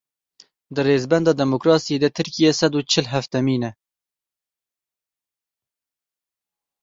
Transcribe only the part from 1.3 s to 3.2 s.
demokrasiyê de Tirkiye sed û çil